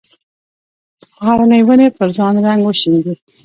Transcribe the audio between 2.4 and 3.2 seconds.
رنګ وشیندي